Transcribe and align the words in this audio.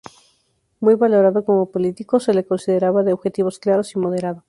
Muy 0.79 0.95
valorado 0.95 1.45
como 1.45 1.69
político, 1.69 2.19
se 2.19 2.33
le 2.33 2.43
consideraba 2.43 3.03
de 3.03 3.13
objetivos 3.13 3.59
claros 3.59 3.95
y 3.95 3.99
moderado. 3.99 4.39